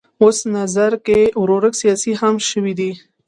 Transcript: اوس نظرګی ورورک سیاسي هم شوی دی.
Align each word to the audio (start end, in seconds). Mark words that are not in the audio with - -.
اوس 0.23 0.37
نظرګی 0.55 1.21
ورورک 1.41 1.73
سیاسي 1.81 2.11
هم 2.21 2.35
شوی 2.49 2.73
دی. 2.79 2.91